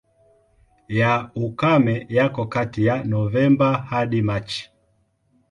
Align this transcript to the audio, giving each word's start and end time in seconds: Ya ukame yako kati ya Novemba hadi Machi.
Ya 0.87 1.31
ukame 1.35 1.95
yako 2.09 2.41
kati 2.53 2.81
ya 2.87 3.03
Novemba 3.03 3.69
hadi 3.89 4.19
Machi. 4.27 4.71